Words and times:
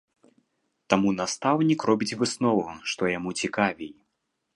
Таму 0.93 1.11
настаўнік 1.19 1.85
робіць 1.89 2.17
выснову, 2.21 2.65
што 2.95 3.11
яму 3.17 3.35
цікавей. 3.43 3.91